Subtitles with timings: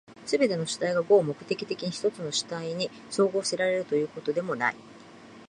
[0.25, 4.75] すべての主体が合目的的に一つの主体に綜合せられるということでもない。